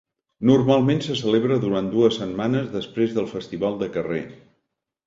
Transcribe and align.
Normalment 0.49 1.03
se 1.07 1.17
celebra 1.19 1.59
durant 1.65 1.91
dues 1.93 2.19
setmanes 2.23 2.73
després 2.79 3.17
del 3.21 3.31
festival 3.39 3.83
de 3.85 3.93
carrer. 3.99 4.27